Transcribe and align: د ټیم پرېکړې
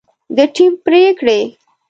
د 0.35 0.37
ټیم 0.55 0.73
پرېکړې 0.85 1.39